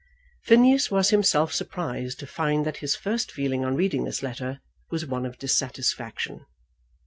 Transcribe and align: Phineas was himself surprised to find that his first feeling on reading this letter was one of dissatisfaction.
Phineas 0.45 0.89
was 0.89 1.11
himself 1.11 1.53
surprised 1.53 2.17
to 2.21 2.25
find 2.25 2.65
that 2.65 2.77
his 2.77 2.95
first 2.95 3.31
feeling 3.31 3.63
on 3.63 3.75
reading 3.75 4.03
this 4.05 4.23
letter 4.23 4.59
was 4.89 5.05
one 5.05 5.27
of 5.27 5.37
dissatisfaction. 5.37 6.43